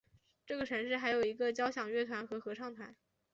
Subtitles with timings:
[0.47, 2.95] 这个城市还有一个交响乐团和合唱团。